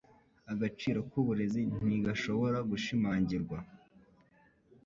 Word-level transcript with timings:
Agaciro 0.51 0.99
k'uburezi 1.09 1.61
ntigashobora 1.83 2.57
gushimangirwa. 2.69 3.57